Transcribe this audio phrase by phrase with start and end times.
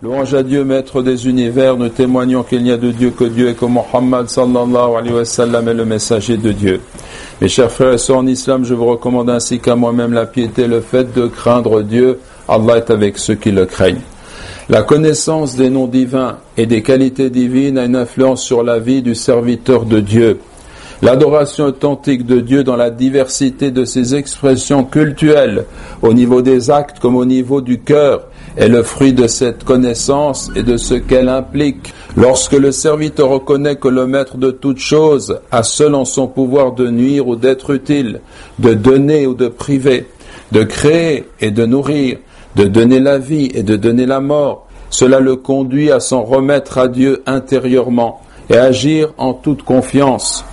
[0.00, 3.48] Louange à Dieu, maître des univers, nous témoignons qu'il n'y a de Dieu que Dieu
[3.48, 6.80] et que Mohammed sallallahu alayhi wa sallam est le messager de Dieu.
[7.40, 10.68] Mes chers frères et sœurs en islam, je vous recommande ainsi qu'à moi-même la piété,
[10.68, 12.20] le fait de craindre Dieu.
[12.46, 14.02] Allah est avec ceux qui le craignent.
[14.68, 19.02] La connaissance des noms divins et des qualités divines a une influence sur la vie
[19.02, 20.38] du serviteur de Dieu.
[21.00, 25.64] L'adoration authentique de Dieu dans la diversité de ses expressions cultuelles,
[26.02, 28.26] au niveau des actes comme au niveau du cœur,
[28.56, 31.94] est le fruit de cette connaissance et de ce qu'elle implique.
[32.16, 36.72] Lorsque le serviteur reconnaît que le maître de toute chose a seul en son pouvoir
[36.72, 38.20] de nuire ou d'être utile,
[38.58, 40.08] de donner ou de priver,
[40.50, 42.18] de créer et de nourrir,
[42.56, 46.76] de donner la vie et de donner la mort, cela le conduit à s'en remettre
[46.76, 50.44] à Dieu intérieurement et agir en toute confiance.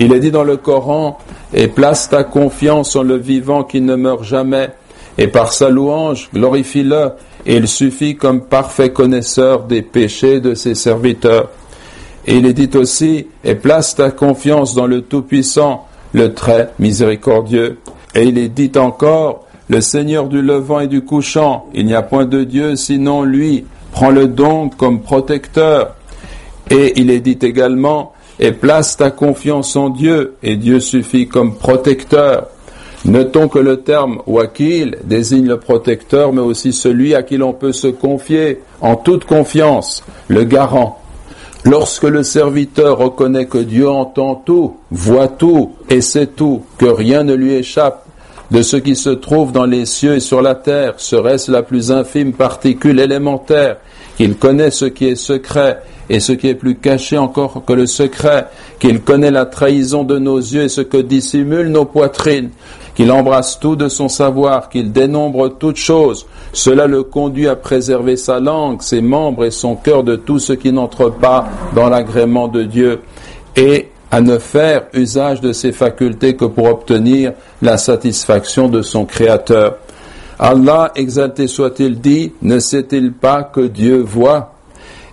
[0.00, 1.18] Il est dit dans le Coran,
[1.52, 4.70] et place ta confiance en le vivant qui ne meurt jamais,
[5.18, 7.10] et par sa louange, glorifie-le,
[7.46, 11.50] et il suffit comme parfait connaisseur des péchés de ses serviteurs.
[12.26, 17.78] Et il est dit aussi, et place ta confiance dans le Tout-Puissant, le très miséricordieux.
[18.14, 22.02] Et il est dit encore, le Seigneur du levant et du couchant, il n'y a
[22.02, 25.94] point de Dieu sinon lui, prends-le donc comme protecteur.
[26.70, 31.56] Et il est dit également, et place ta confiance en Dieu, et Dieu suffit comme
[31.56, 32.48] protecteur.
[33.04, 37.72] Notons que le terme wakil désigne le protecteur, mais aussi celui à qui l'on peut
[37.72, 41.00] se confier en toute confiance, le garant.
[41.64, 47.24] Lorsque le serviteur reconnaît que Dieu entend tout, voit tout et sait tout, que rien
[47.24, 48.06] ne lui échappe
[48.50, 51.90] de ce qui se trouve dans les cieux et sur la terre, serait-ce la plus
[51.90, 53.78] infime particule élémentaire,
[54.16, 57.86] qu'il connaît ce qui est secret et ce qui est plus caché encore que le
[57.86, 58.46] secret,
[58.78, 62.50] qu'il connaît la trahison de nos yeux et ce que dissimulent nos poitrines,
[62.94, 66.26] qu'il embrasse tout de son savoir, qu'il dénombre toutes choses.
[66.52, 70.52] Cela le conduit à préserver sa langue, ses membres et son cœur de tout ce
[70.52, 73.00] qui n'entre pas dans l'agrément de Dieu
[73.56, 79.06] et à ne faire usage de ses facultés que pour obtenir la satisfaction de son
[79.06, 79.78] Créateur.
[80.38, 84.54] Allah, exalté soit-il, dit, ne sait-il pas que Dieu voit?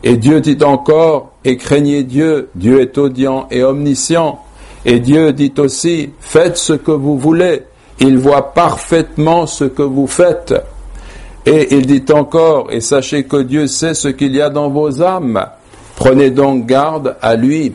[0.03, 4.39] Et Dieu dit encore, et craignez Dieu, Dieu est audient et omniscient.
[4.85, 7.63] Et Dieu dit aussi, faites ce que vous voulez,
[7.99, 10.55] il voit parfaitement ce que vous faites.
[11.45, 15.01] Et il dit encore, et sachez que Dieu sait ce qu'il y a dans vos
[15.01, 15.45] âmes.
[15.95, 17.73] Prenez donc garde à lui.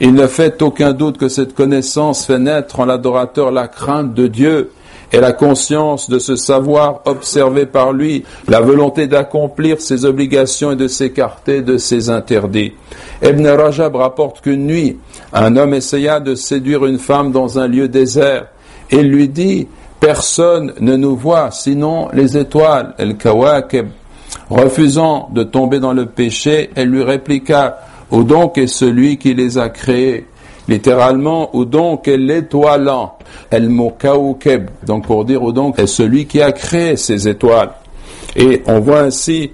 [0.00, 4.26] Il ne fait aucun doute que cette connaissance fait naître en l'adorateur la crainte de
[4.26, 4.70] Dieu
[5.12, 10.76] et la conscience de ce savoir observé par lui, la volonté d'accomplir ses obligations et
[10.76, 12.72] de s'écarter de ses interdits.
[13.22, 14.98] Ibn Rajab rapporte qu'une nuit,
[15.32, 18.48] un homme essaya de séduire une femme dans un lieu désert
[18.90, 19.66] et lui dit
[20.00, 23.88] Personne ne nous voit sinon les étoiles, el kawakib.
[24.50, 27.78] Refusant de tomber dans le péché, elle lui répliqua
[28.10, 30.26] Où donc est celui qui les a créés
[30.68, 33.16] Littéralement, donc l'étoilant
[33.50, 34.68] El Mokaoukeb.
[34.86, 37.70] Donc pour dire donc est celui qui a créé ces étoiles.
[38.36, 39.52] Et on voit ainsi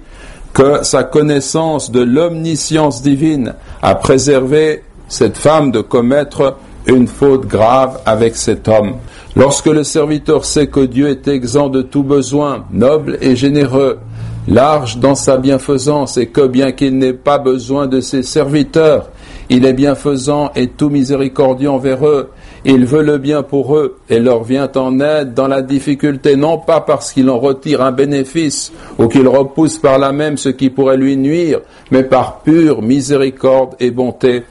[0.53, 7.99] que sa connaissance de l'omniscience divine a préservé cette femme de commettre une faute grave
[8.05, 8.95] avec cet homme.
[9.35, 13.99] Lorsque le serviteur sait que Dieu est exempt de tout besoin, noble et généreux,
[14.47, 19.09] large dans sa bienfaisance, et que bien qu'il n'ait pas besoin de ses serviteurs,
[19.49, 22.29] il est bienfaisant et tout miséricordieux envers eux,
[22.63, 26.57] il veut le bien pour eux et leur vient en aide dans la difficulté, non
[26.57, 30.69] pas parce qu'il en retire un bénéfice ou qu'il repousse par là même ce qui
[30.69, 31.59] pourrait lui nuire,
[31.91, 34.43] mais par pure miséricorde et bonté.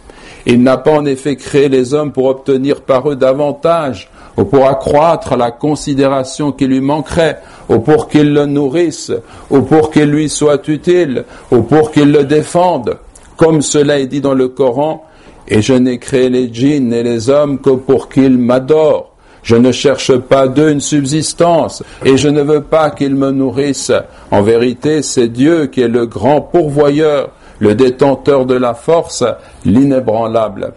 [0.46, 4.66] Il n'a pas en effet créé les hommes pour obtenir par eux davantage, ou pour
[4.66, 7.38] accroître la considération qui lui manquerait,
[7.68, 9.12] ou pour qu'ils le nourrissent,
[9.50, 12.98] ou pour qu'il lui soit utile, ou pour qu'ils le défendent.
[13.36, 15.04] Comme cela est dit dans le Coran,
[15.46, 19.10] et je n'ai créé les djinns et les hommes que pour qu'ils m'adorent.
[19.42, 23.92] Je ne cherche pas d'eux une subsistance, et je ne veux pas qu'ils me nourrissent.
[24.30, 29.22] En vérité, c'est Dieu qui est le grand pourvoyeur, le détenteur de la force,
[29.66, 30.72] l'inébranlable.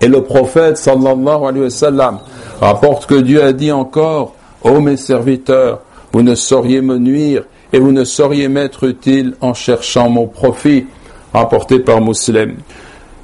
[0.00, 2.18] Et le prophète sallallahu alayhi wa sallam
[2.60, 5.80] rapporte que Dieu a dit encore, Ô mes serviteurs,
[6.12, 10.86] vous ne sauriez me nuire et vous ne sauriez m'être utile en cherchant mon profit,
[11.32, 12.56] rapporté par Muslim.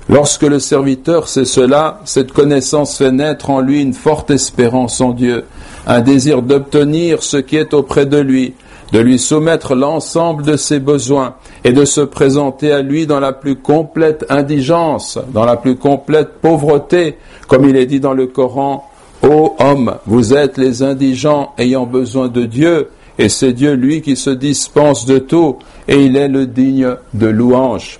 [0.09, 5.11] Lorsque le serviteur sait cela, cette connaissance fait naître en lui une forte espérance en
[5.11, 5.45] Dieu,
[5.87, 8.55] un désir d'obtenir ce qui est auprès de lui,
[8.93, 13.33] de lui soumettre l'ensemble de ses besoins et de se présenter à lui dans la
[13.33, 17.19] plus complète indigence, dans la plus complète pauvreté,
[17.49, 18.89] comme il est dit dans le Coran,
[19.23, 24.17] Ô homme, vous êtes les indigents ayant besoin de Dieu, et c'est Dieu, lui, qui
[24.17, 25.57] se dispense de tout,
[25.89, 27.99] et il est le digne de louange.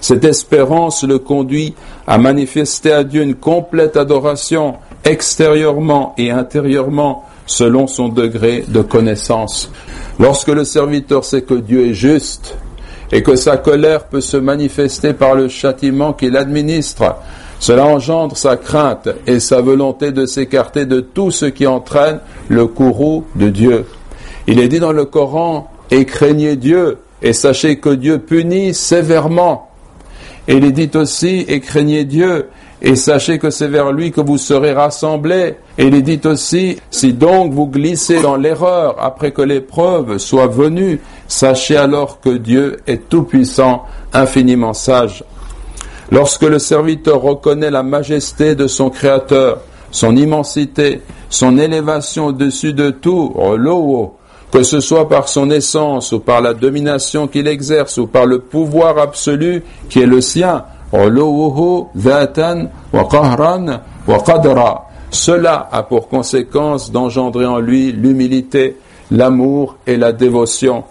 [0.00, 1.74] Cette espérance le conduit
[2.06, 9.70] à manifester à Dieu une complète adoration extérieurement et intérieurement selon son degré de connaissance.
[10.18, 12.56] Lorsque le serviteur sait que Dieu est juste
[13.10, 17.16] et que sa colère peut se manifester par le châtiment qu'il administre,
[17.58, 22.66] cela engendre sa crainte et sa volonté de s'écarter de tout ce qui entraîne le
[22.66, 23.84] courroux de Dieu.
[24.46, 29.68] Il est dit dans le Coran, et craignez Dieu, et sachez que Dieu punit sévèrement.
[30.48, 32.48] Il est dit aussi, et craignez Dieu,
[32.80, 35.54] et sachez que c'est vers lui que vous serez rassemblés.
[35.78, 41.00] Il est dit aussi, si donc vous glissez dans l'erreur après que l'épreuve soit venue,
[41.28, 45.22] sachez alors que Dieu est tout-puissant, infiniment sage.
[46.10, 49.60] Lorsque le serviteur reconnaît la majesté de son Créateur,
[49.92, 54.16] son immensité, son élévation au-dessus de tout, l'eau,
[54.52, 58.38] que ce soit par son essence ou par la domination qu'il exerce ou par le
[58.38, 60.64] pouvoir absolu qui est le sien,
[65.10, 68.76] cela a pour conséquence d'engendrer en lui l'humilité,
[69.10, 70.84] l'amour et la dévotion.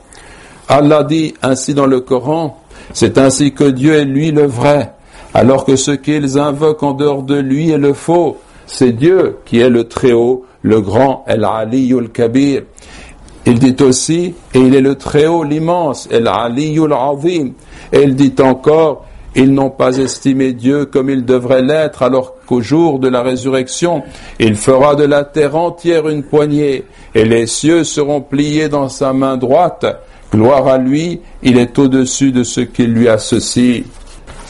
[0.68, 2.58] Allah dit ainsi dans le Coran,
[2.94, 4.94] c'est ainsi que Dieu est lui le vrai,
[5.36, 8.38] alors que ce qu'ils invoquent en dehors de lui est le faux.
[8.66, 12.64] C'est Dieu qui est le Très-Haut, le Grand, El-Aliyul Kabir.
[13.46, 17.54] Il dit aussi, et il est le Très-Haut, l'immense, El-Aliyul Azim.
[17.92, 19.06] Et il dit encore,
[19.36, 24.04] ils n'ont pas estimé Dieu comme il devrait l'être, alors qu'au jour de la résurrection,
[24.40, 26.84] il fera de la terre entière une poignée,
[27.16, 29.86] et les cieux seront pliés dans sa main droite.
[30.32, 33.84] Gloire à lui, il est au-dessus de ce qui lui associe.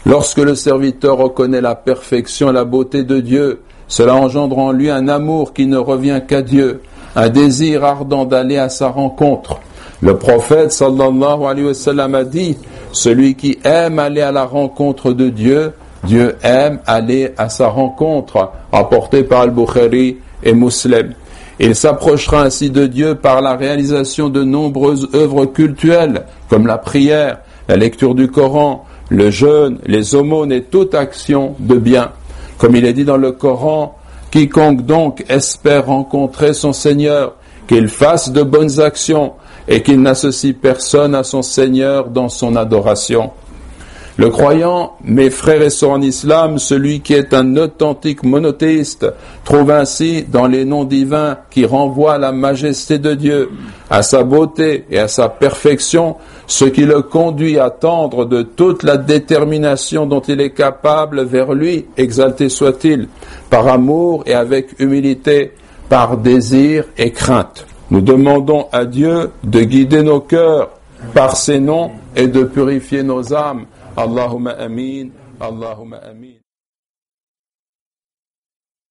[0.05, 4.89] Lorsque le serviteur reconnaît la perfection et la beauté de Dieu, cela engendre en lui
[4.89, 6.81] un amour qui ne revient qu'à Dieu,
[7.16, 9.60] un désir ardent d'aller à sa rencontre.
[10.02, 12.58] Le prophète sallallahu alayhi wa sallam a dit,
[12.92, 15.74] celui qui aime aller à la rencontre de Dieu,
[16.04, 21.13] Dieu aime aller à sa rencontre, rapporté par Al-Bukhari et Muslim.
[21.60, 27.40] Il s'approchera ainsi de Dieu par la réalisation de nombreuses œuvres cultuelles, comme la prière,
[27.68, 32.12] la lecture du Coran, le jeûne, les aumônes et toute action de bien.
[32.58, 33.96] Comme il est dit dans le Coran,
[34.31, 37.36] quiconque donc espère rencontrer son Seigneur,
[37.68, 39.33] qu'il fasse de bonnes actions,
[39.68, 43.31] et qu'il n'associe personne à son Seigneur dans son adoration.
[44.18, 49.08] Le croyant, mes frères et sœurs en islam, celui qui est un authentique monothéiste,
[49.46, 53.50] trouve ainsi dans les noms divins qui renvoient à la majesté de Dieu,
[53.90, 58.84] à sa beauté et à sa perfection, ce qui le conduit à tendre de toute
[58.84, 63.08] la détermination dont il est capable vers lui, exalté soit-il,
[63.50, 65.54] par amour et avec humilité,
[65.88, 67.66] par désir et crainte.
[67.92, 70.69] Nous demandons à Dieu de guider nos cœurs
[71.13, 73.66] par ses noms et de purifier nos âmes.
[73.97, 75.13] اللهم آمين.
[75.41, 76.40] اللهم آمين.